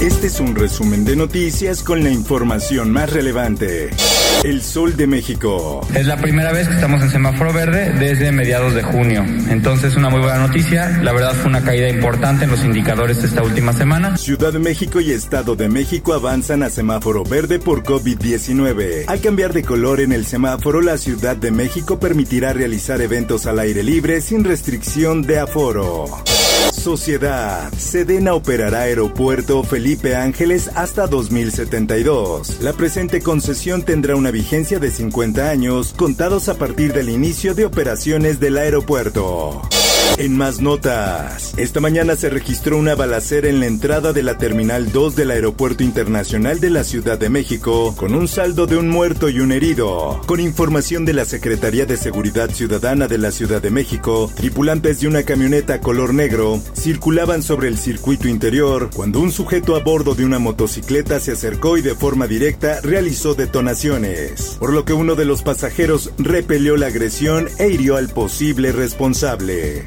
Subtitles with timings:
[0.00, 3.90] Este es un resumen de noticias con la información más relevante.
[4.44, 5.84] El Sol de México.
[5.92, 9.24] Es la primera vez que estamos en semáforo verde desde mediados de junio.
[9.48, 11.00] Entonces, una muy buena noticia.
[11.02, 14.16] La verdad fue una caída importante en los indicadores esta última semana.
[14.16, 19.06] Ciudad de México y Estado de México avanzan a semáforo verde por COVID-19.
[19.08, 23.58] Al cambiar de color en el semáforo, la Ciudad de México permitirá realizar eventos al
[23.58, 26.04] aire libre sin restricción de aforo.
[26.72, 27.72] Sociedad.
[27.76, 32.60] Sedena operará Aeropuerto Felipe Ángeles hasta 2072.
[32.60, 37.66] La presente concesión tendrá una vigencia de 50 años, contados a partir del inicio de
[37.66, 39.62] operaciones del aeropuerto.
[40.16, 44.90] En más notas, esta mañana se registró una balacera en la entrada de la Terminal
[44.90, 49.28] 2 del Aeropuerto Internacional de la Ciudad de México, con un saldo de un muerto
[49.28, 50.20] y un herido.
[50.26, 55.06] Con información de la Secretaría de Seguridad Ciudadana de la Ciudad de México, tripulantes de
[55.06, 60.24] una camioneta color negro circulaban sobre el circuito interior cuando un sujeto a bordo de
[60.24, 65.26] una motocicleta se acercó y de forma directa realizó detonaciones, por lo que uno de
[65.26, 69.84] los pasajeros repelió la agresión e hirió al posible responsable.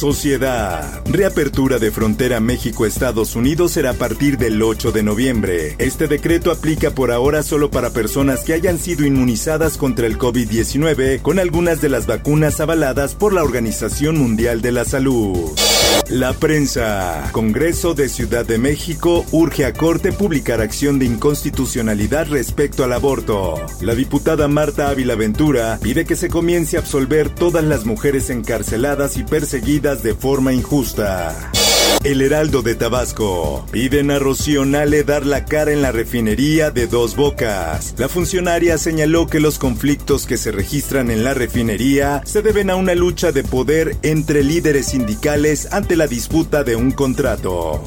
[0.00, 1.02] Sociedad.
[1.04, 5.74] Reapertura de frontera México-Estados Unidos será a partir del 8 de noviembre.
[5.76, 11.20] Este decreto aplica por ahora solo para personas que hayan sido inmunizadas contra el COVID-19
[11.20, 15.50] con algunas de las vacunas avaladas por la Organización Mundial de la Salud.
[16.08, 17.28] La prensa.
[17.30, 23.54] Congreso de Ciudad de México urge a Corte publicar acción de inconstitucionalidad respecto al aborto.
[23.80, 29.16] La diputada Marta Ávila Ventura pide que se comience a absolver todas las mujeres encarceladas
[29.18, 31.50] y perseguidas de forma injusta.
[32.04, 33.66] El Heraldo de Tabasco.
[33.72, 37.94] Piden a Rocío Nale dar la cara en la refinería de Dos Bocas.
[37.98, 42.76] La funcionaria señaló que los conflictos que se registran en la refinería se deben a
[42.76, 47.82] una lucha de poder entre líderes sindicales ante la disputa de un contrato.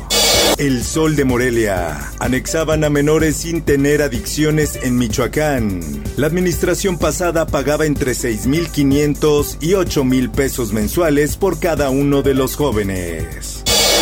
[0.60, 2.12] El Sol de Morelia.
[2.20, 5.82] Anexaban a menores sin tener adicciones en Michoacán.
[6.16, 12.56] La administración pasada pagaba entre 6.500 y 8.000 pesos mensuales por cada uno de los
[12.56, 13.53] jóvenes.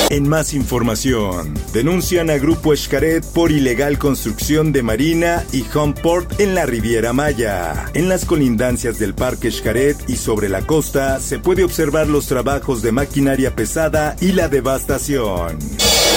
[0.09, 6.55] En más información, denuncian a Grupo Escaret por ilegal construcción de marina y homeport en
[6.55, 7.89] la Riviera Maya.
[7.93, 12.81] En las colindancias del Parque Escaret y sobre la costa se puede observar los trabajos
[12.81, 15.57] de maquinaria pesada y la devastación.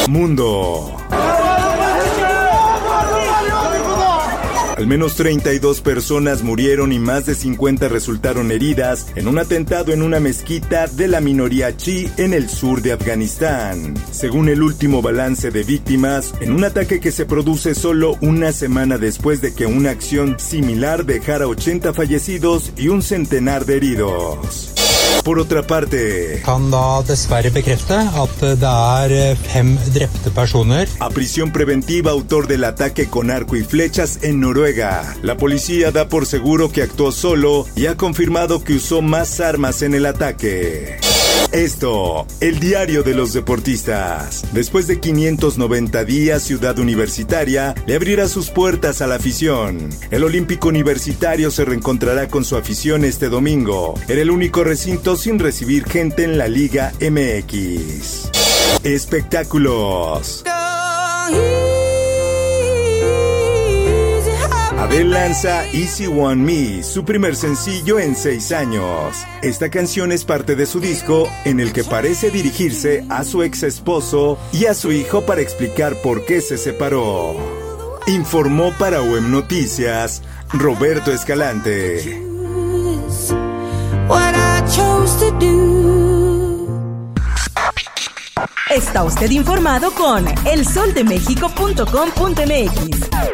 [0.09, 0.97] Mundo.
[4.77, 10.03] Al menos 32 personas murieron y más de 50 resultaron heridas en un atentado en
[10.03, 13.95] una mezquita de la minoría chi en el sur de Afganistán.
[14.11, 18.99] Según el último balance de víctimas, en un ataque que se produce solo una semana
[18.99, 24.74] después de que una acción similar dejara 80 fallecidos y un centenar de heridos.
[25.23, 26.43] Por otra parte,
[31.01, 35.17] a prisión preventiva autor del ataque con arco y flechas en Noruega.
[35.23, 39.83] La policía da por seguro que actuó solo y ha confirmado que usó más armas
[39.83, 40.99] en el ataque.
[41.53, 44.45] Esto, el diario de los deportistas.
[44.53, 49.89] Después de 590 días, Ciudad Universitaria le abrirá sus puertas a la afición.
[50.11, 53.95] El Olímpico Universitario se reencontrará con su afición este domingo.
[54.09, 58.31] Era el único recinto sin recibir gente en la Liga MX.
[58.83, 60.45] Espectáculos.
[64.85, 69.17] Adele lanza Easy One Me, su primer sencillo en seis años.
[69.41, 73.63] Esta canción es parte de su disco en el que parece dirigirse a su ex
[73.63, 77.35] esposo y a su hijo para explicar por qué se separó.
[78.09, 80.21] Informó para OEM Noticias
[80.53, 82.23] Roberto Escalante.
[88.71, 93.34] Está usted informado con elsoldemexico.com.mx.